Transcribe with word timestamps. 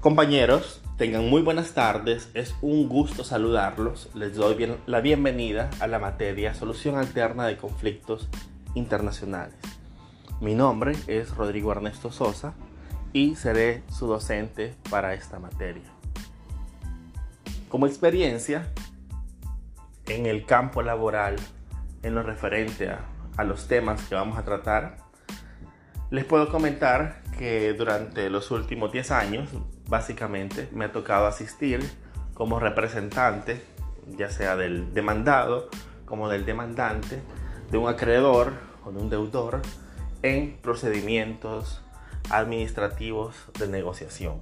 Compañeros, 0.00 0.80
tengan 0.96 1.28
muy 1.28 1.42
buenas 1.42 1.72
tardes, 1.74 2.30
es 2.34 2.54
un 2.62 2.88
gusto 2.88 3.24
saludarlos, 3.24 4.10
les 4.14 4.36
doy 4.36 4.76
la 4.86 5.00
bienvenida 5.00 5.70
a 5.80 5.88
la 5.88 5.98
materia 5.98 6.54
Solución 6.54 6.96
Alterna 6.96 7.46
de 7.46 7.56
Conflictos 7.56 8.28
Internacionales. 8.74 9.56
Mi 10.40 10.54
nombre 10.54 10.92
es 11.08 11.34
Rodrigo 11.34 11.72
Ernesto 11.72 12.12
Sosa 12.12 12.54
y 13.12 13.34
seré 13.34 13.82
su 13.90 14.06
docente 14.06 14.76
para 14.88 15.14
esta 15.14 15.40
materia. 15.40 15.90
Como 17.68 17.88
experiencia 17.88 18.72
en 20.06 20.26
el 20.26 20.46
campo 20.46 20.80
laboral, 20.82 21.34
en 22.04 22.14
lo 22.14 22.22
referente 22.22 22.88
a, 22.88 23.00
a 23.36 23.42
los 23.42 23.66
temas 23.66 24.02
que 24.02 24.14
vamos 24.14 24.38
a 24.38 24.44
tratar, 24.44 24.98
les 26.10 26.24
puedo 26.24 26.52
comentar 26.52 27.20
que 27.36 27.74
durante 27.74 28.30
los 28.30 28.52
últimos 28.52 28.92
10 28.92 29.10
años, 29.10 29.48
básicamente, 29.88 30.68
me 30.72 30.84
ha 30.84 30.92
tocado 30.92 31.26
asistir 31.26 31.82
como 32.34 32.60
representante, 32.60 33.62
ya 34.06 34.30
sea 34.30 34.54
del 34.56 34.94
demandado 34.94 35.68
como 36.04 36.28
del 36.28 36.46
demandante, 36.46 37.20
de 37.70 37.78
un 37.78 37.88
acreedor 37.88 38.52
o 38.84 38.92
de 38.92 38.98
un 38.98 39.10
deudor 39.10 39.60
en 40.22 40.56
procedimientos 40.62 41.82
administrativos 42.30 43.34
de 43.58 43.68
negociación. 43.68 44.40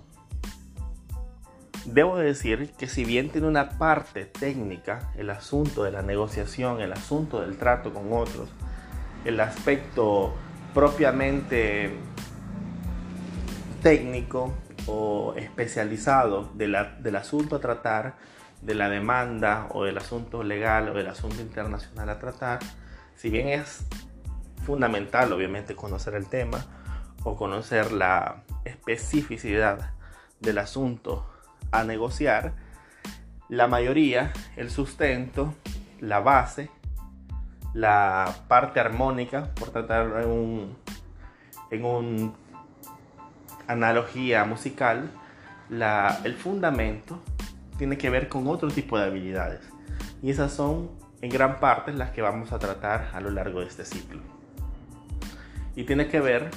Debo 1.86 2.16
decir 2.16 2.72
que 2.76 2.88
si 2.88 3.04
bien 3.04 3.30
tiene 3.30 3.46
una 3.46 3.78
parte 3.78 4.24
técnica, 4.24 5.12
el 5.16 5.30
asunto 5.30 5.84
de 5.84 5.92
la 5.92 6.02
negociación, 6.02 6.80
el 6.80 6.92
asunto 6.92 7.40
del 7.40 7.56
trato 7.56 7.94
con 7.94 8.12
otros, 8.12 8.48
el 9.24 9.38
aspecto 9.40 10.34
propiamente 10.74 11.96
técnico 13.82 14.52
o 14.86 15.34
especializado 15.36 16.50
del 16.54 17.16
asunto 17.16 17.56
a 17.56 17.60
tratar, 17.60 18.16
de 18.62 18.74
la 18.74 18.88
demanda 18.88 19.68
o 19.72 19.84
del 19.84 19.98
asunto 19.98 20.42
legal 20.42 20.88
o 20.88 20.94
del 20.94 21.08
asunto 21.08 21.42
internacional 21.42 22.08
a 22.08 22.18
tratar, 22.18 22.58
si 23.14 23.30
bien 23.30 23.48
es 23.48 23.86
fundamental 24.64 25.32
obviamente 25.32 25.76
conocer 25.76 26.14
el 26.14 26.26
tema 26.26 26.64
o 27.22 27.36
conocer 27.36 27.92
la 27.92 28.42
especificidad 28.64 29.90
del 30.40 30.58
asunto 30.58 31.26
a 31.70 31.84
negociar, 31.84 32.54
la 33.48 33.68
mayoría, 33.68 34.32
el 34.56 34.70
sustento, 34.70 35.54
la 36.00 36.20
base 36.20 36.70
la 37.76 38.34
parte 38.48 38.80
armónica, 38.80 39.52
por 39.54 39.68
tratar 39.68 40.22
en 40.22 40.30
un, 40.30 40.76
en 41.70 41.84
un 41.84 42.34
analogía 43.66 44.44
musical, 44.44 45.10
la, 45.68 46.20
el 46.24 46.34
fundamento 46.34 47.20
tiene 47.78 47.98
que 47.98 48.10
ver 48.10 48.28
con 48.28 48.46
otro 48.48 48.68
tipo 48.68 48.98
de 48.98 49.06
habilidades. 49.06 49.60
Y 50.22 50.30
esas 50.30 50.52
son 50.52 50.90
en 51.20 51.30
gran 51.30 51.60
parte 51.60 51.92
las 51.92 52.10
que 52.10 52.22
vamos 52.22 52.52
a 52.52 52.58
tratar 52.58 53.10
a 53.12 53.20
lo 53.20 53.30
largo 53.30 53.60
de 53.60 53.66
este 53.66 53.84
ciclo. 53.84 54.20
Y 55.74 55.84
tiene 55.84 56.08
que 56.08 56.20
ver, 56.20 56.50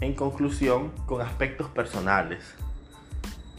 en 0.00 0.14
conclusión, 0.14 0.92
con 1.06 1.20
aspectos 1.20 1.68
personales, 1.68 2.54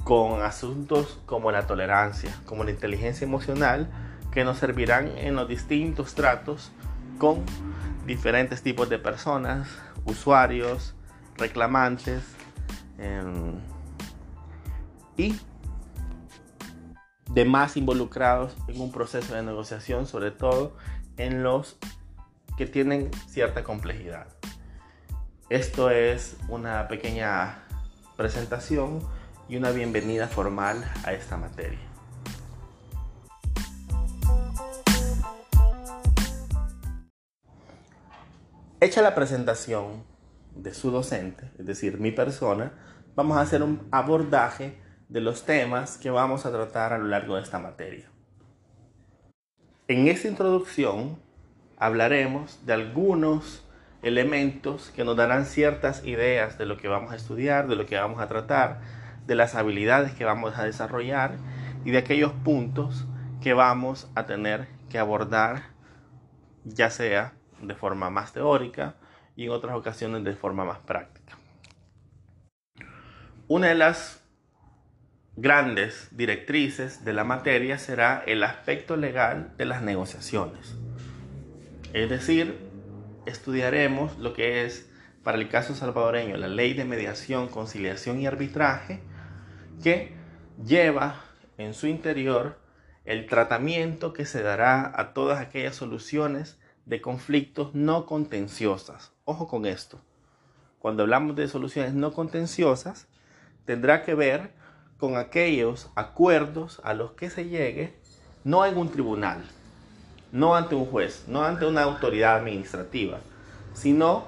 con 0.03 0.41
asuntos 0.41 1.19
como 1.25 1.51
la 1.51 1.67
tolerancia, 1.67 2.35
como 2.45 2.63
la 2.63 2.71
inteligencia 2.71 3.25
emocional, 3.25 3.89
que 4.31 4.43
nos 4.43 4.57
servirán 4.57 5.09
en 5.17 5.35
los 5.35 5.47
distintos 5.47 6.15
tratos 6.15 6.71
con 7.17 7.43
diferentes 8.05 8.61
tipos 8.63 8.89
de 8.89 8.99
personas, 8.99 9.67
usuarios, 10.05 10.95
reclamantes 11.37 12.23
em, 12.97 13.59
y 15.17 15.35
demás 17.31 17.77
involucrados 17.77 18.55
en 18.67 18.81
un 18.81 18.91
proceso 18.91 19.35
de 19.35 19.43
negociación, 19.43 20.07
sobre 20.07 20.31
todo 20.31 20.75
en 21.17 21.43
los 21.43 21.77
que 22.57 22.65
tienen 22.65 23.11
cierta 23.27 23.63
complejidad. 23.63 24.27
Esto 25.49 25.89
es 25.89 26.35
una 26.49 26.87
pequeña 26.87 27.63
presentación 28.15 29.01
y 29.47 29.55
una 29.55 29.71
bienvenida 29.71 30.27
formal 30.27 30.83
a 31.05 31.13
esta 31.13 31.37
materia. 31.37 31.79
Hecha 38.79 39.01
la 39.01 39.15
presentación 39.15 40.03
de 40.55 40.73
su 40.73 40.91
docente, 40.91 41.49
es 41.57 41.65
decir, 41.65 41.99
mi 41.99 42.11
persona, 42.11 42.73
vamos 43.17 43.37
a 43.37 43.41
hacer 43.41 43.63
un 43.63 43.87
abordaje 43.89 44.77
de 45.09 45.21
los 45.21 45.43
temas 45.43 45.97
que 45.97 46.11
vamos 46.11 46.45
a 46.45 46.51
tratar 46.51 46.93
a 46.93 46.99
lo 46.99 47.07
largo 47.07 47.35
de 47.35 47.41
esta 47.41 47.57
materia. 47.57 48.05
En 49.87 50.07
esta 50.07 50.27
introducción 50.27 51.17
hablaremos 51.79 52.63
de 52.67 52.73
algunos 52.73 53.67
elementos 54.03 54.91
que 54.95 55.03
nos 55.03 55.17
darán 55.17 55.47
ciertas 55.47 56.05
ideas 56.05 56.59
de 56.59 56.67
lo 56.67 56.77
que 56.77 56.89
vamos 56.89 57.11
a 57.11 57.15
estudiar, 57.15 57.67
de 57.67 57.75
lo 57.75 57.87
que 57.87 57.97
vamos 57.97 58.21
a 58.21 58.27
tratar, 58.27 58.81
de 59.25 59.33
las 59.33 59.55
habilidades 59.55 60.13
que 60.13 60.23
vamos 60.23 60.55
a 60.55 60.63
desarrollar 60.63 61.37
y 61.85 61.89
de 61.89 61.97
aquellos 61.97 62.33
puntos 62.33 63.07
que 63.41 63.53
vamos 63.53 64.11
a 64.13 64.27
tener 64.27 64.67
que 64.89 64.99
abordar, 64.99 65.63
ya 66.65 66.91
sea 66.91 67.33
de 67.63 67.73
forma 67.73 68.11
más 68.11 68.31
teórica 68.33 68.93
y 69.35 69.45
en 69.45 69.51
otras 69.53 69.75
ocasiones 69.75 70.23
de 70.23 70.35
forma 70.35 70.65
más 70.65 70.77
práctica. 70.77 71.16
Una 73.49 73.67
de 73.67 73.75
las 73.75 74.21
grandes 75.37 76.09
directrices 76.11 77.05
de 77.05 77.13
la 77.13 77.23
materia 77.23 77.79
será 77.79 78.21
el 78.27 78.43
aspecto 78.43 78.97
legal 78.97 79.53
de 79.57 79.63
las 79.63 79.81
negociaciones. 79.81 80.75
Es 81.93 82.09
decir, 82.09 82.57
estudiaremos 83.25 84.17
lo 84.17 84.33
que 84.33 84.65
es, 84.65 84.89
para 85.23 85.37
el 85.37 85.47
caso 85.47 85.75
salvadoreño, 85.75 86.35
la 86.35 86.49
ley 86.49 86.73
de 86.73 86.83
mediación, 86.83 87.47
conciliación 87.47 88.19
y 88.19 88.27
arbitraje, 88.27 89.01
que 89.81 90.13
lleva 90.65 91.23
en 91.57 91.73
su 91.73 91.87
interior 91.87 92.59
el 93.05 93.27
tratamiento 93.27 94.11
que 94.11 94.25
se 94.25 94.43
dará 94.43 94.91
a 94.93 95.13
todas 95.13 95.39
aquellas 95.39 95.77
soluciones 95.77 96.59
de 96.85 96.99
conflictos 96.99 97.73
no 97.73 98.07
contenciosas. 98.07 99.13
Ojo 99.23 99.47
con 99.47 99.65
esto. 99.65 100.01
Cuando 100.79 101.03
hablamos 101.03 101.37
de 101.37 101.47
soluciones 101.47 101.93
no 101.93 102.11
contenciosas, 102.11 103.07
tendrá 103.67 104.03
que 104.03 104.15
ver 104.15 104.49
con 104.97 105.17
aquellos 105.17 105.91
acuerdos 105.93 106.81
a 106.83 106.95
los 106.95 107.11
que 107.11 107.29
se 107.29 107.49
llegue 107.49 107.93
no 108.43 108.65
en 108.65 108.77
un 108.77 108.89
tribunal, 108.89 109.43
no 110.31 110.55
ante 110.55 110.73
un 110.73 110.85
juez, 110.85 111.25
no 111.27 111.43
ante 111.43 111.65
una 111.65 111.83
autoridad 111.83 112.37
administrativa, 112.37 113.19
sino 113.73 114.23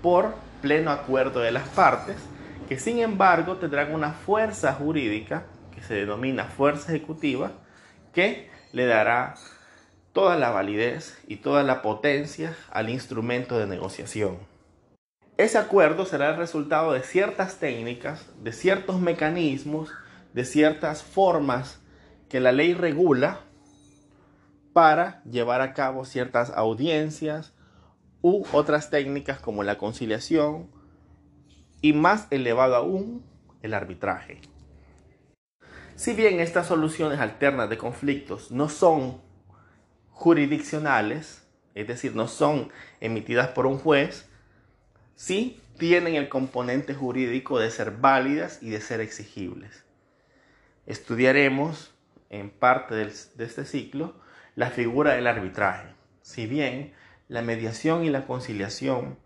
por 0.00 0.34
pleno 0.62 0.92
acuerdo 0.92 1.40
de 1.40 1.50
las 1.50 1.68
partes, 1.70 2.16
que 2.68 2.78
sin 2.78 3.00
embargo 3.00 3.56
tendrán 3.56 3.92
una 3.92 4.12
fuerza 4.12 4.72
jurídica 4.72 5.42
que 5.74 5.82
se 5.82 5.94
denomina 5.94 6.44
fuerza 6.44 6.94
ejecutiva, 6.94 7.50
que 8.14 8.48
le 8.72 8.86
dará 8.86 9.34
toda 10.12 10.36
la 10.36 10.50
validez 10.50 11.18
y 11.26 11.36
toda 11.36 11.64
la 11.64 11.82
potencia 11.82 12.56
al 12.70 12.90
instrumento 12.90 13.58
de 13.58 13.66
negociación. 13.66 14.38
Ese 15.36 15.58
acuerdo 15.58 16.06
será 16.06 16.30
el 16.30 16.36
resultado 16.36 16.92
de 16.92 17.02
ciertas 17.02 17.58
técnicas, 17.58 18.26
de 18.42 18.52
ciertos 18.52 19.00
mecanismos, 19.00 19.92
de 20.32 20.46
ciertas 20.46 21.02
formas 21.02 21.82
que 22.30 22.40
la 22.40 22.52
ley 22.52 22.72
regula 22.72 23.40
para 24.72 25.22
llevar 25.24 25.60
a 25.60 25.74
cabo 25.74 26.06
ciertas 26.06 26.50
audiencias 26.50 27.54
u 28.22 28.44
otras 28.52 28.88
técnicas 28.88 29.38
como 29.38 29.62
la 29.62 29.76
conciliación 29.76 30.70
y 31.82 31.92
más 31.92 32.28
elevado 32.30 32.74
aún 32.74 33.22
el 33.60 33.74
arbitraje. 33.74 34.40
Si 35.96 36.14
bien 36.14 36.40
estas 36.40 36.66
soluciones 36.66 37.20
alternas 37.20 37.68
de 37.68 37.76
conflictos 37.76 38.50
no 38.50 38.70
son 38.70 39.20
jurisdiccionales, 40.10 41.46
es 41.74 41.86
decir, 41.86 42.16
no 42.16 42.26
son 42.26 42.70
emitidas 43.00 43.48
por 43.48 43.66
un 43.66 43.78
juez, 43.78 44.30
sí 45.16 45.60
tienen 45.78 46.14
el 46.14 46.28
componente 46.28 46.94
jurídico 46.94 47.58
de 47.58 47.70
ser 47.70 47.90
válidas 47.90 48.62
y 48.62 48.70
de 48.70 48.80
ser 48.80 49.00
exigibles. 49.00 49.84
Estudiaremos 50.86 51.94
en 52.30 52.50
parte 52.50 52.94
de 52.94 53.44
este 53.44 53.64
ciclo 53.64 54.14
la 54.54 54.70
figura 54.70 55.14
del 55.14 55.26
arbitraje. 55.26 55.88
Si 56.22 56.46
bien 56.46 56.94
la 57.28 57.42
mediación 57.42 58.04
y 58.04 58.10
la 58.10 58.26
conciliación, 58.26 59.18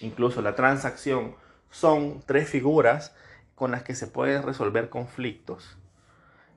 incluso 0.00 0.40
la 0.42 0.54
transacción, 0.54 1.36
son 1.70 2.22
tres 2.26 2.48
figuras 2.48 3.14
con 3.54 3.70
las 3.70 3.82
que 3.82 3.94
se 3.94 4.06
pueden 4.06 4.42
resolver 4.42 4.88
conflictos, 4.88 5.76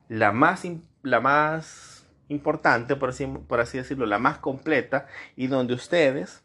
la 0.08 0.32
más, 0.32 0.64
la 1.02 1.20
más 1.20 2.06
importante, 2.30 2.96
por 2.96 3.10
así, 3.10 3.26
por 3.26 3.60
así 3.60 3.78
decirlo, 3.78 4.06
la 4.06 4.20
más 4.20 4.38
completa 4.38 5.08
y 5.36 5.48
donde 5.48 5.74
ustedes 5.74 6.44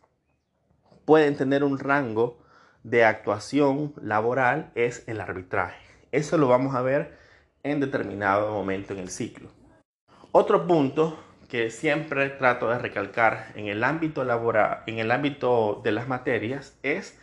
pueden 1.08 1.38
tener 1.38 1.64
un 1.64 1.78
rango 1.78 2.36
de 2.82 3.06
actuación 3.06 3.94
laboral 3.98 4.72
es 4.74 5.04
el 5.06 5.22
arbitraje. 5.22 5.82
Eso 6.12 6.36
lo 6.36 6.48
vamos 6.48 6.74
a 6.74 6.82
ver 6.82 7.16
en 7.62 7.80
determinado 7.80 8.52
momento 8.52 8.92
en 8.92 8.98
el 8.98 9.08
ciclo. 9.08 9.48
Otro 10.32 10.66
punto 10.66 11.18
que 11.48 11.70
siempre 11.70 12.28
trato 12.28 12.68
de 12.68 12.78
recalcar 12.78 13.52
en 13.54 13.68
el 13.68 13.84
ámbito 13.84 14.22
laboral, 14.22 14.82
en 14.86 14.98
el 14.98 15.10
ámbito 15.10 15.80
de 15.82 15.92
las 15.92 16.08
materias, 16.08 16.76
es 16.82 17.18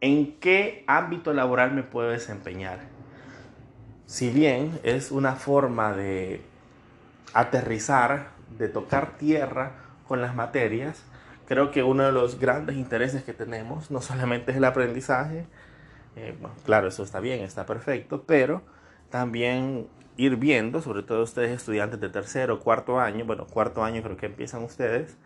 en 0.00 0.40
qué 0.40 0.82
ámbito 0.88 1.32
laboral 1.32 1.70
me 1.70 1.84
puedo 1.84 2.10
desempeñar. 2.10 2.80
Si 4.06 4.30
bien 4.30 4.80
es 4.82 5.12
una 5.12 5.36
forma 5.36 5.92
de 5.92 6.40
aterrizar, 7.34 8.30
de 8.58 8.66
tocar 8.66 9.16
tierra 9.16 9.74
con 10.08 10.20
las 10.20 10.34
materias, 10.34 11.04
creo 11.48 11.70
que 11.70 11.82
uno 11.82 12.04
de 12.04 12.12
los 12.12 12.38
grandes 12.38 12.76
intereses 12.76 13.24
que 13.24 13.32
tenemos 13.32 13.90
no 13.90 14.02
solamente 14.02 14.50
es 14.50 14.58
el 14.58 14.64
aprendizaje, 14.64 15.46
eh, 16.14 16.36
claro, 16.64 16.88
eso 16.88 17.02
está 17.02 17.20
bien, 17.20 17.40
está 17.40 17.64
perfecto, 17.64 18.24
pero 18.26 18.62
también 19.08 19.88
ir 20.18 20.36
viendo, 20.36 20.82
sobre 20.82 21.02
todo 21.02 21.22
ustedes 21.22 21.50
estudiantes 21.50 22.00
de 22.00 22.10
tercero, 22.10 22.60
cuarto 22.60 23.00
año, 23.00 23.24
bueno, 23.24 23.46
cuarto 23.46 23.82
año 23.82 24.02
creo 24.02 24.18
que 24.18 24.26
empiezan 24.26 24.62
ustedes, 24.62 25.16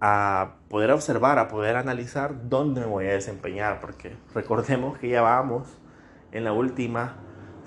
a 0.00 0.56
poder 0.68 0.90
observar, 0.90 1.38
a 1.38 1.46
poder 1.46 1.76
analizar 1.76 2.48
dónde 2.48 2.80
me 2.80 2.88
voy 2.88 3.06
a 3.06 3.12
desempeñar, 3.12 3.80
porque 3.80 4.16
recordemos 4.34 4.98
que 4.98 5.10
ya 5.10 5.22
vamos 5.22 5.78
en 6.32 6.42
la 6.42 6.52
última 6.52 7.18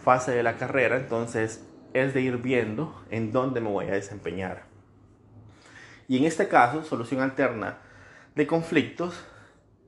fase 0.03 0.31
de 0.31 0.43
la 0.43 0.57
carrera, 0.57 0.97
entonces 0.97 1.65
es 1.93 2.13
de 2.13 2.19
ir 2.19 2.38
viendo 2.39 2.93
en 3.09 3.31
dónde 3.31 3.61
me 3.61 3.69
voy 3.69 3.85
a 3.85 3.93
desempeñar. 3.93 4.66
Y 6.07 6.18
en 6.18 6.25
este 6.25 6.48
caso, 6.48 6.83
solución 6.83 7.21
alterna 7.21 7.77
de 8.36 8.48
conflictos, 8.48 9.25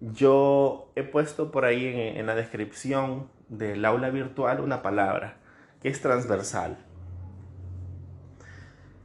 yo 0.01 0.91
he 0.95 1.03
puesto 1.03 1.51
por 1.51 1.65
ahí 1.65 1.85
en, 1.85 2.25
la 2.25 2.35
descripción 2.35 3.29
del 3.47 3.83
aula 3.85 4.09
virtual 4.09 4.61
una 4.61 4.81
palabra 4.81 5.37
que 5.81 5.89
es 5.89 6.01
transversal. 6.01 6.77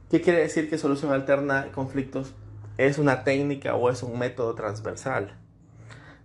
¿Qué 0.09 0.21
quiere 0.21 0.39
decir 0.39 0.69
que 0.69 0.77
solución 0.77 1.11
alterna 1.11 1.63
de 1.63 1.71
conflictos 1.71 2.33
es 2.77 2.97
una 2.97 3.23
técnica 3.23 3.75
o 3.75 3.89
es 3.89 4.03
un 4.03 4.19
método 4.19 4.55
transversal? 4.55 5.37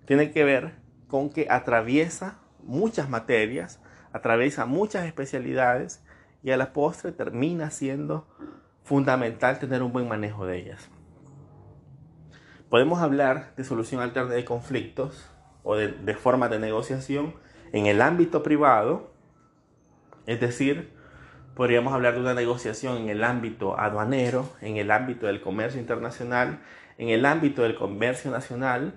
Tiene 0.06 0.32
que 0.32 0.44
ver 0.44 0.74
con 1.08 1.30
que 1.30 1.46
atraviesa 1.50 2.38
muchas 2.62 3.08
materias, 3.08 3.80
atraviesa 4.12 4.66
muchas 4.66 5.06
especialidades 5.06 6.02
y 6.42 6.50
a 6.50 6.56
la 6.56 6.72
postre 6.72 7.12
termina 7.12 7.70
siendo 7.70 8.26
fundamental 8.82 9.58
tener 9.58 9.82
un 9.82 9.92
buen 9.92 10.08
manejo 10.08 10.46
de 10.46 10.58
ellas. 10.58 10.88
Podemos 12.68 13.00
hablar 13.00 13.52
de 13.56 13.64
solución 13.64 14.00
alterna 14.00 14.34
de 14.34 14.44
conflictos 14.44 15.28
o 15.62 15.76
de, 15.76 15.88
de 15.88 16.14
formas 16.14 16.50
de 16.50 16.58
negociación 16.58 17.34
en 17.72 17.86
el 17.86 18.00
ámbito 18.00 18.42
privado 18.42 19.10
es 20.30 20.40
decir, 20.40 20.90
podríamos 21.54 21.92
hablar 21.92 22.14
de 22.14 22.20
una 22.20 22.34
negociación 22.34 22.98
en 22.98 23.08
el 23.08 23.24
ámbito 23.24 23.78
aduanero, 23.78 24.48
en 24.60 24.76
el 24.76 24.92
ámbito 24.92 25.26
del 25.26 25.40
comercio 25.40 25.80
internacional, 25.80 26.60
en 26.98 27.08
el 27.08 27.26
ámbito 27.26 27.62
del 27.62 27.74
comercio 27.74 28.30
nacional. 28.30 28.94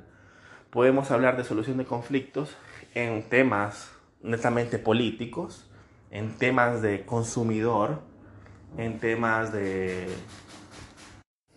Podemos 0.70 1.12
hablar 1.12 1.38
de 1.38 1.44
solución 1.44 1.78
de 1.78 1.86
conflictos 1.86 2.56
en 2.94 3.24
temas 3.24 3.92
netamente 4.22 4.78
políticos, 4.78 5.70
en 6.12 6.38
temas 6.38 6.84
de 6.84 7.06
consumidor, 7.06 8.02
en 8.78 9.00
temas 9.00 9.52
de 9.52 10.08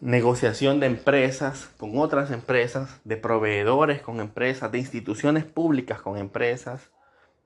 negociación 0.01 0.81
de 0.81 0.87
empresas 0.87 1.71
con 1.79 1.99
otras 1.99 2.31
empresas, 2.31 3.01
de 3.05 3.17
proveedores 3.17 4.03
con 4.03 4.21
empresas, 4.21 4.71
de 4.71 4.79
instituciones 4.79 5.45
públicas 5.45 6.03
con 6.03 6.19
empresas, 6.19 6.91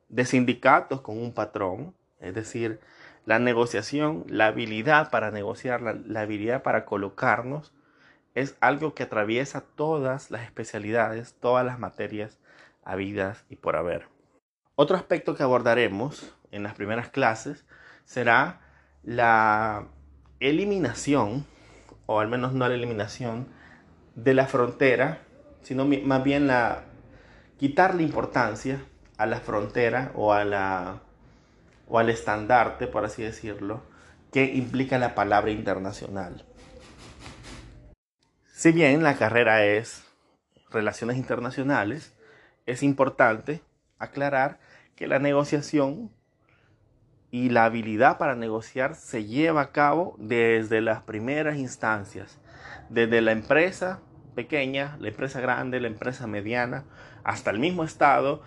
de 0.09 0.25
sindicatos 0.25 1.01
con 1.01 1.19
un 1.19 1.33
patrón, 1.33 1.95
es 2.19 2.35
decir, 2.35 2.81
la 3.25 3.39
negociación, 3.39 4.25
la 4.29 4.47
habilidad 4.47 5.11
para 5.11 5.31
negociar, 5.31 5.81
la, 5.83 6.21
habilidad 6.21 6.63
para 6.63 6.85
colocarnos, 6.85 7.73
es 8.35 8.57
algo 8.61 8.95
que 8.95 9.05
atraviesa 9.05 9.63
todas 9.77 10.31
las 10.31 10.43
especialidades, 10.43 11.35
todas 11.35 11.65
las 11.65 11.79
materias 11.79 12.39
habidas 12.83 13.45
y 13.49 13.57
por 13.57 13.77
haber. 13.77 14.07
Otro 14.75 14.97
aspecto 14.97 15.35
que 15.35 15.43
abordaremos 15.43 16.35
en 16.51 16.63
las 16.63 16.75
primeras 16.75 17.09
clases 17.09 17.67
será 18.05 18.61
la 19.03 19.87
eliminación, 20.41 21.47
o 22.07 22.21
al 22.21 22.29
menos 22.29 22.53
no 22.53 22.69
la 22.69 22.75
eliminación, 22.75 23.49
de 24.15 24.35
la 24.35 24.47
frontera, 24.47 25.23
sino 25.63 25.85
más 25.87 26.25
bien 26.25 26.47
la 26.47 26.85
quitarle 27.59 28.03
importancia 28.03 28.83
a 29.17 29.27
la 29.27 29.41
frontera 29.41 30.13
o 30.15 30.33
a 30.33 30.45
la 30.45 31.01
o 31.89 31.99
al 31.99 32.09
estandarte, 32.09 32.87
por 32.87 33.05
así 33.05 33.23
decirlo, 33.23 33.83
que 34.33 34.45
implica 34.45 34.99
la 34.99 35.15
palabra 35.15 35.51
internacional. 35.51 36.45
Si 38.53 38.71
bien 38.71 39.03
la 39.03 39.17
carrera 39.17 39.65
es 39.65 40.05
relaciones 40.71 41.17
internacionales, 41.17 42.15
es 42.67 42.83
importante 42.83 43.63
aclarar 43.99 44.61
que 44.95 45.09
la 45.09 45.19
negociación 45.19 46.13
y 47.31 47.51
la 47.51 47.65
habilidad 47.65 48.19
para 48.19 48.35
negociar 48.35 48.95
se 48.95 49.25
lleva 49.25 49.61
a 49.61 49.73
cabo 49.73 50.17
desde 50.19 50.81
las 50.81 51.03
primeras 51.03 51.57
instancias, 51.59 52.39
desde 52.89 53.21
la 53.21 53.33
empresa 53.33 54.01
pequeña, 54.35 54.97
la 55.01 55.09
empresa 55.09 55.41
grande, 55.41 55.81
la 55.81 55.89
empresa 55.89 56.27
mediana, 56.27 56.85
hasta 57.23 57.51
el 57.51 57.59
mismo 57.59 57.85
Estado, 57.85 58.43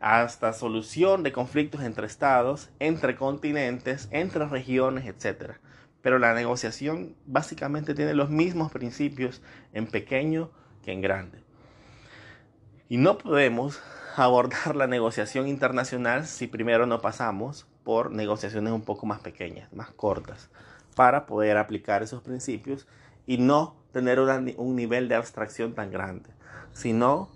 hasta 0.00 0.52
solución 0.52 1.22
de 1.22 1.32
conflictos 1.32 1.82
entre 1.82 2.06
estados, 2.06 2.70
entre 2.78 3.16
continentes, 3.16 4.08
entre 4.12 4.46
regiones, 4.46 5.06
etc. 5.06 5.54
Pero 6.02 6.18
la 6.18 6.34
negociación 6.34 7.16
básicamente 7.26 7.94
tiene 7.94 8.14
los 8.14 8.30
mismos 8.30 8.70
principios 8.70 9.42
en 9.72 9.86
pequeño 9.88 10.50
que 10.84 10.92
en 10.92 11.00
grande. 11.00 11.42
Y 12.88 12.98
no 12.98 13.18
podemos 13.18 13.80
abordar 14.16 14.76
la 14.76 14.86
negociación 14.86 15.48
internacional 15.48 16.26
si 16.26 16.46
primero 16.46 16.86
no 16.86 17.00
pasamos 17.00 17.66
por 17.88 18.10
negociaciones 18.10 18.74
un 18.74 18.82
poco 18.82 19.06
más 19.06 19.20
pequeñas, 19.20 19.72
más 19.72 19.90
cortas, 19.92 20.50
para 20.94 21.24
poder 21.24 21.56
aplicar 21.56 22.02
esos 22.02 22.20
principios 22.20 22.86
y 23.24 23.38
no 23.38 23.76
tener 23.92 24.20
un 24.20 24.76
nivel 24.76 25.08
de 25.08 25.14
abstracción 25.14 25.72
tan 25.74 25.90
grande, 25.90 26.28
sino 26.74 27.30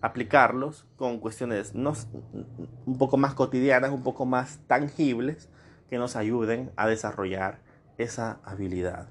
aplicarlos 0.00 0.84
con 0.96 1.20
cuestiones 1.20 1.74
un 1.76 2.98
poco 2.98 3.18
más 3.18 3.34
cotidianas, 3.34 3.92
un 3.92 4.02
poco 4.02 4.26
más 4.26 4.58
tangibles, 4.66 5.48
que 5.88 5.96
nos 5.96 6.16
ayuden 6.16 6.72
a 6.74 6.88
desarrollar 6.88 7.60
esa 7.96 8.40
habilidad. 8.42 9.10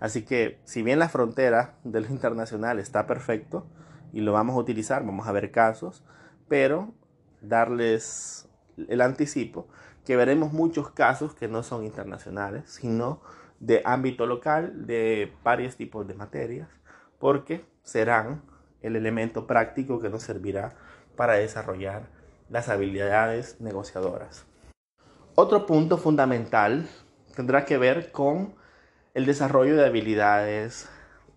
Así 0.00 0.22
que 0.22 0.58
si 0.64 0.82
bien 0.82 0.98
la 0.98 1.08
frontera 1.08 1.76
de 1.84 2.00
lo 2.00 2.08
internacional 2.08 2.80
está 2.80 3.06
perfecto 3.06 3.68
y 4.12 4.22
lo 4.22 4.32
vamos 4.32 4.56
a 4.56 4.58
utilizar, 4.58 5.06
vamos 5.06 5.28
a 5.28 5.32
ver 5.32 5.52
casos, 5.52 6.02
pero 6.48 6.92
darles 7.40 8.48
el 8.88 9.00
anticipo 9.00 9.68
que 10.08 10.16
veremos 10.16 10.54
muchos 10.54 10.88
casos 10.88 11.34
que 11.34 11.48
no 11.48 11.62
son 11.62 11.84
internacionales, 11.84 12.64
sino 12.70 13.20
de 13.60 13.82
ámbito 13.84 14.24
local, 14.24 14.86
de 14.86 15.34
varios 15.44 15.76
tipos 15.76 16.08
de 16.08 16.14
materias, 16.14 16.70
porque 17.18 17.66
serán 17.82 18.40
el 18.80 18.96
elemento 18.96 19.46
práctico 19.46 20.00
que 20.00 20.08
nos 20.08 20.22
servirá 20.22 20.72
para 21.14 21.34
desarrollar 21.34 22.08
las 22.48 22.70
habilidades 22.70 23.60
negociadoras. 23.60 24.46
Otro 25.34 25.66
punto 25.66 25.98
fundamental 25.98 26.88
tendrá 27.36 27.66
que 27.66 27.76
ver 27.76 28.10
con 28.10 28.54
el 29.12 29.26
desarrollo 29.26 29.76
de 29.76 29.84
habilidades 29.84 30.88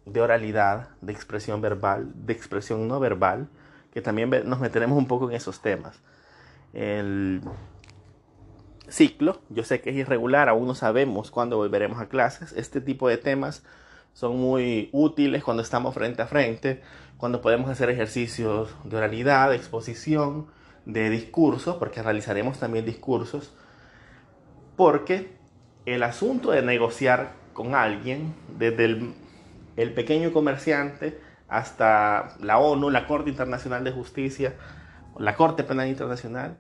de 0.05 0.21
oralidad, 0.21 0.91
de 1.01 1.11
expresión 1.11 1.59
verbal, 1.59 2.09
de 2.25 2.31
expresión 2.31 2.87
no 2.87 3.01
verbal, 3.01 3.49
que 3.91 4.01
también 4.01 4.29
nos 4.45 4.61
meteremos 4.61 4.97
un 4.97 5.09
poco 5.09 5.29
en 5.29 5.35
esos 5.35 5.61
temas. 5.61 6.01
El 6.71 7.41
ciclo, 8.91 9.41
yo 9.49 9.63
sé 9.63 9.81
que 9.81 9.89
es 9.89 9.95
irregular, 9.95 10.49
aún 10.49 10.67
no 10.67 10.75
sabemos 10.75 11.31
cuándo 11.31 11.57
volveremos 11.57 11.99
a 11.99 12.09
clases. 12.09 12.51
Este 12.51 12.81
tipo 12.81 13.07
de 13.07 13.17
temas 13.17 13.63
son 14.13 14.37
muy 14.37 14.89
útiles 14.91 15.43
cuando 15.43 15.63
estamos 15.63 15.93
frente 15.93 16.21
a 16.21 16.27
frente, 16.27 16.81
cuando 17.17 17.41
podemos 17.41 17.69
hacer 17.69 17.89
ejercicios 17.89 18.75
de 18.83 18.97
oralidad, 18.97 19.49
de 19.49 19.55
exposición, 19.55 20.47
de 20.85 21.09
discurso, 21.09 21.79
porque 21.79 22.03
realizaremos 22.03 22.59
también 22.59 22.85
discursos, 22.85 23.53
porque 24.75 25.37
el 25.85 26.03
asunto 26.03 26.51
de 26.51 26.61
negociar 26.61 27.33
con 27.53 27.75
alguien, 27.75 28.33
desde 28.57 28.85
el, 28.85 29.13
el 29.77 29.93
pequeño 29.93 30.33
comerciante 30.33 31.19
hasta 31.47 32.35
la 32.41 32.57
ONU, 32.57 32.89
la 32.89 33.07
Corte 33.07 33.29
Internacional 33.29 33.83
de 33.83 33.91
Justicia, 33.91 34.55
la 35.17 35.35
Corte 35.35 35.63
Penal 35.63 35.87
Internacional, 35.87 36.57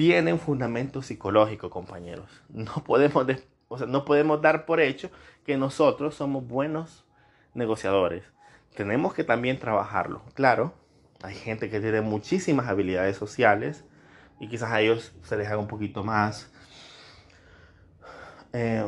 tiene 0.00 0.32
un 0.32 0.38
fundamento 0.38 1.02
psicológico, 1.02 1.68
compañeros. 1.68 2.42
No 2.48 2.82
podemos 2.86 3.26
o 3.68 3.76
sea, 3.76 3.86
no 3.86 4.06
podemos 4.06 4.40
dar 4.40 4.64
por 4.64 4.80
hecho 4.80 5.10
que 5.44 5.58
nosotros 5.58 6.14
somos 6.14 6.48
buenos 6.48 7.04
negociadores. 7.52 8.24
Tenemos 8.74 9.12
que 9.12 9.24
también 9.24 9.58
trabajarlo. 9.58 10.22
Claro, 10.32 10.72
hay 11.22 11.34
gente 11.34 11.68
que 11.68 11.80
tiene 11.80 12.00
muchísimas 12.00 12.66
habilidades 12.66 13.18
sociales, 13.18 13.84
y 14.40 14.48
quizás 14.48 14.70
a 14.70 14.80
ellos 14.80 15.12
se 15.22 15.36
les 15.36 15.48
haga 15.48 15.58
un 15.58 15.68
poquito 15.68 16.02
más 16.02 16.50
eh, 18.54 18.82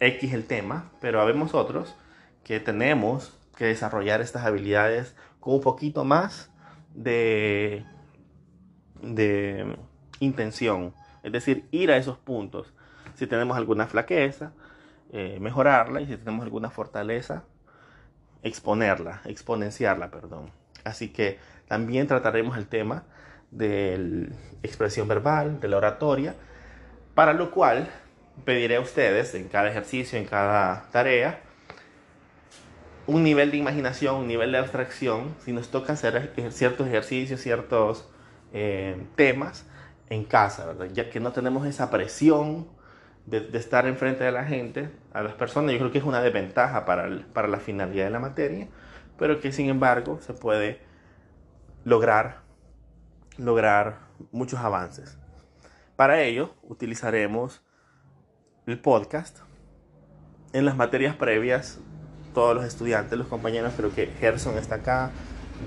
X 0.00 0.32
el 0.32 0.44
tema, 0.44 0.90
pero 1.00 1.20
habemos 1.20 1.54
otros 1.54 1.94
que 2.42 2.58
tenemos 2.58 3.38
que 3.56 3.66
desarrollar 3.66 4.20
estas 4.20 4.44
habilidades 4.44 5.14
con 5.38 5.54
un 5.54 5.60
poquito 5.60 6.04
más 6.04 6.50
de, 6.94 7.84
de 9.00 9.76
intención, 10.20 10.94
es 11.22 11.32
decir, 11.32 11.66
ir 11.72 11.90
a 11.90 11.96
esos 11.96 12.16
puntos. 12.16 12.72
Si 13.14 13.26
tenemos 13.26 13.56
alguna 13.56 13.86
flaqueza, 13.86 14.52
eh, 15.12 15.38
mejorarla 15.40 16.00
y 16.00 16.06
si 16.06 16.16
tenemos 16.16 16.44
alguna 16.44 16.70
fortaleza, 16.70 17.42
exponerla, 18.42 19.22
exponenciarla, 19.24 20.10
perdón. 20.10 20.50
Así 20.84 21.08
que 21.08 21.38
también 21.66 22.06
trataremos 22.06 22.56
el 22.56 22.66
tema 22.66 23.04
de 23.50 23.98
la 23.98 24.36
expresión 24.62 25.08
verbal, 25.08 25.60
de 25.60 25.68
la 25.68 25.78
oratoria, 25.78 26.34
para 27.14 27.32
lo 27.32 27.50
cual 27.50 27.88
pediré 28.44 28.76
a 28.76 28.80
ustedes 28.80 29.34
en 29.34 29.48
cada 29.48 29.68
ejercicio, 29.68 30.18
en 30.18 30.24
cada 30.24 30.88
tarea, 30.90 31.40
un 33.06 33.24
nivel 33.24 33.50
de 33.50 33.56
imaginación, 33.56 34.16
un 34.16 34.28
nivel 34.28 34.52
de 34.52 34.58
abstracción, 34.58 35.34
si 35.44 35.52
nos 35.52 35.70
toca 35.70 35.94
hacer 35.94 36.32
ciertos 36.50 36.86
ejercicios, 36.86 37.40
ciertos 37.40 38.08
eh, 38.52 39.02
temas 39.16 39.66
en 40.10 40.24
casa, 40.24 40.66
¿verdad? 40.66 40.88
Ya 40.92 41.08
que 41.08 41.20
no 41.20 41.32
tenemos 41.32 41.66
esa 41.66 41.90
presión 41.90 42.68
de, 43.26 43.48
estar 43.54 43.86
enfrente 43.86 44.24
de 44.24 44.32
la 44.32 44.44
gente, 44.44 44.90
a 45.12 45.22
las 45.22 45.34
personas, 45.34 45.72
yo 45.72 45.78
creo 45.78 45.92
que 45.92 45.98
es 45.98 46.04
una 46.04 46.20
desventaja 46.20 46.84
para, 46.84 47.08
para 47.32 47.48
la 47.48 47.58
finalidad 47.58 48.04
de 48.04 48.10
la 48.10 48.18
materia, 48.18 48.68
pero 49.18 49.40
que 49.40 49.52
sin 49.52 49.68
embargo 49.68 50.20
se 50.20 50.34
puede 50.34 50.80
lograr, 51.84 52.42
lograr 53.38 54.00
muchos 54.32 54.60
avances. 54.60 55.16
Para 55.96 56.20
ello 56.22 56.54
utilizaremos 56.62 57.62
el 58.66 58.80
podcast. 58.80 59.38
En 60.52 60.64
las 60.64 60.76
materias 60.76 61.14
previas, 61.14 61.78
todos 62.34 62.56
los 62.56 62.64
estudiantes, 62.64 63.16
los 63.16 63.28
compañeros, 63.28 63.74
creo 63.76 63.94
que 63.94 64.06
Gerson 64.06 64.58
está 64.58 64.76
acá, 64.76 65.10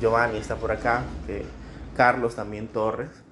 Giovanni 0.02 0.38
está 0.38 0.56
por 0.58 0.72
acá, 0.72 1.04
que 1.26 1.46
Carlos 1.96 2.36
también 2.36 2.68
Torres, 2.68 3.23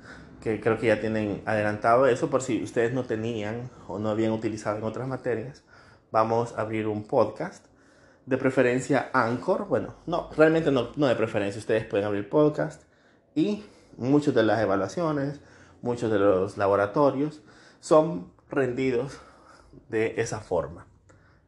que 0.41 0.59
creo 0.59 0.77
que 0.77 0.87
ya 0.87 0.99
tienen 0.99 1.41
adelantado 1.45 2.07
eso 2.07 2.29
por 2.29 2.41
si 2.41 2.63
ustedes 2.63 2.93
no 2.93 3.03
tenían 3.03 3.69
o 3.87 3.99
no 3.99 4.09
habían 4.09 4.31
utilizado 4.31 4.77
en 4.77 4.83
otras 4.83 5.07
materias. 5.07 5.63
Vamos 6.11 6.53
a 6.57 6.61
abrir 6.61 6.87
un 6.87 7.03
podcast, 7.03 7.65
de 8.25 8.37
preferencia 8.37 9.09
Anchor, 9.13 9.67
bueno, 9.67 9.95
no, 10.05 10.29
realmente 10.35 10.71
no, 10.71 10.89
no 10.95 11.07
de 11.07 11.15
preferencia, 11.15 11.59
ustedes 11.59 11.85
pueden 11.85 12.05
abrir 12.05 12.29
podcast 12.29 12.83
y 13.35 13.63
muchas 13.97 14.33
de 14.33 14.43
las 14.43 14.59
evaluaciones, 14.59 15.39
muchos 15.81 16.11
de 16.11 16.19
los 16.19 16.57
laboratorios 16.57 17.41
son 17.79 18.31
rendidos 18.49 19.19
de 19.89 20.15
esa 20.17 20.39
forma. 20.39 20.85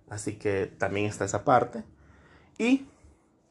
Así 0.10 0.36
que 0.38 0.68
también 0.68 1.08
está 1.08 1.26
esa 1.26 1.44
parte. 1.44 1.84
Y 2.58 2.88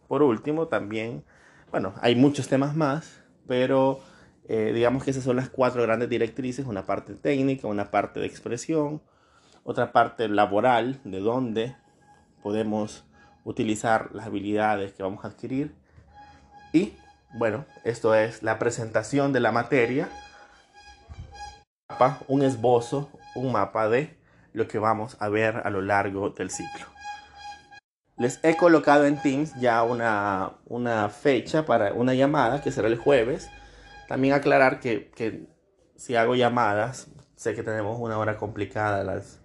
por 0.09 0.23
último, 0.23 0.69
también, 0.69 1.25
bueno, 1.71 1.95
hay 2.01 2.15
muchos 2.17 2.49
temas 2.49 2.77
más, 2.77 3.21
pero 3.47 4.01
eh, 4.55 4.75
digamos 4.75 5.03
que 5.03 5.13
esas 5.13 5.25
son 5.25 5.37
las 5.37 5.49
cuatro 5.49 5.81
grandes 5.81 6.11
directrices, 6.11 6.67
una 6.67 6.85
parte 6.85 7.15
técnica, 7.15 7.69
una 7.69 7.91
parte 7.91 8.21
de 8.21 8.27
expresión, 8.27 9.01
otra 9.65 9.93
parte 9.93 10.29
laboral, 10.29 11.01
de 11.05 11.21
dónde 11.21 11.75
podemos 12.43 13.03
utilizar 13.45 14.11
las 14.13 14.27
habilidades 14.27 14.93
que 14.93 15.03
vamos 15.03 15.25
a 15.25 15.29
adquirir. 15.29 15.75
Y 16.75 16.93
bueno, 17.33 17.65
esto 17.85 18.15
es 18.15 18.43
la 18.43 18.59
presentación 18.59 19.33
de 19.33 19.41
la 19.41 19.53
materia, 19.53 20.11
un 22.29 22.43
esbozo, 22.43 23.09
un 23.35 23.53
mapa 23.53 23.89
de 23.89 24.19
lo 24.53 24.69
que 24.69 24.79
vamos 24.79 25.17
a 25.19 25.31
ver 25.31 25.63
a 25.65 25.71
lo 25.71 25.81
largo 25.81 26.29
del 26.29 26.51
ciclo. 26.51 26.85
Les 28.19 28.39
he 28.43 28.59
colocado 28.59 29.07
en 29.07 29.17
Teams 29.17 29.55
ya 29.59 29.83
una, 29.83 30.59
una 30.67 31.09
fecha 31.09 31.65
para 31.65 31.95
una 31.95 32.13
llamada 32.13 32.61
que 32.61 32.71
será 32.71 32.89
el 32.89 32.99
jueves. 32.99 33.49
También 34.13 34.35
aclarar 34.35 34.79
que, 34.79 35.11
que 35.13 35.47
si 35.97 36.17
hago 36.17 36.35
llamadas, 36.35 37.11
sé 37.35 37.55
que 37.55 37.63
tenemos 37.63 37.99
una 37.99 38.19
hora 38.19 38.37
complicada 38.37 39.05
las, 39.05 39.41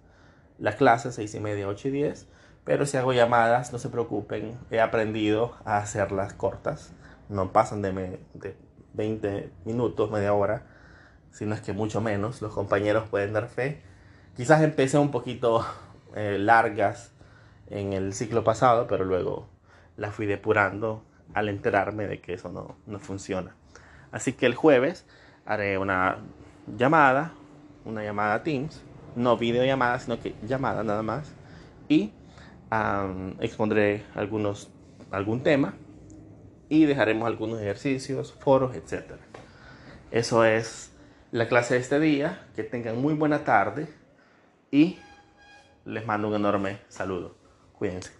las 0.58 0.74
clases, 0.74 1.14
seis 1.14 1.34
y 1.34 1.40
media, 1.40 1.66
8 1.68 1.88
y 1.88 1.90
10. 1.90 2.28
Pero 2.64 2.84
si 2.84 2.98
hago 2.98 3.14
llamadas, 3.14 3.72
no 3.72 3.78
se 3.78 3.88
preocupen, 3.88 4.58
he 4.70 4.82
aprendido 4.82 5.56
a 5.64 5.78
hacerlas 5.78 6.34
cortas. 6.34 6.92
No 7.30 7.50
pasan 7.50 7.80
de, 7.80 8.20
de 8.34 8.56
20 8.92 9.50
minutos, 9.64 10.10
media 10.10 10.34
hora, 10.34 10.66
sino 11.30 11.54
es 11.54 11.62
que 11.62 11.72
mucho 11.72 12.02
menos. 12.02 12.42
Los 12.42 12.52
compañeros 12.52 13.08
pueden 13.08 13.32
dar 13.32 13.48
fe 13.48 13.80
Quizás 14.36 14.60
empecé 14.60 14.98
un 14.98 15.10
poquito 15.10 15.64
eh, 16.14 16.36
largas 16.38 17.14
en 17.68 17.94
el 17.94 18.12
ciclo 18.12 18.44
pasado, 18.44 18.86
pero 18.86 19.06
luego 19.06 19.48
las 19.96 20.14
fui 20.14 20.26
depurando 20.26 21.06
al 21.32 21.48
enterarme 21.48 22.06
de 22.06 22.20
que 22.20 22.34
eso 22.34 22.50
no, 22.50 22.76
no 22.86 22.98
funciona. 22.98 23.56
Así 24.12 24.32
que 24.32 24.46
el 24.46 24.54
jueves 24.54 25.06
haré 25.44 25.78
una 25.78 26.18
llamada, 26.76 27.32
una 27.84 28.02
llamada 28.02 28.34
a 28.34 28.42
Teams, 28.42 28.82
no 29.16 29.36
videollamada, 29.36 29.98
sino 29.98 30.20
que 30.20 30.34
llamada 30.42 30.82
nada 30.84 31.02
más, 31.02 31.32
y 31.88 32.12
expondré 33.40 34.04
algunos, 34.14 34.70
algún 35.10 35.42
tema 35.42 35.74
y 36.68 36.84
dejaremos 36.84 37.26
algunos 37.26 37.60
ejercicios, 37.60 38.32
foros, 38.32 38.76
etc. 38.76 39.12
Eso 40.10 40.44
es 40.44 40.92
la 41.30 41.48
clase 41.48 41.74
de 41.74 41.80
este 41.80 41.98
día. 41.98 42.46
Que 42.54 42.62
tengan 42.62 43.00
muy 43.00 43.14
buena 43.14 43.44
tarde 43.44 43.88
y 44.70 44.98
les 45.84 46.06
mando 46.06 46.28
un 46.28 46.34
enorme 46.34 46.80
saludo. 46.88 47.36
Cuídense. 47.72 48.17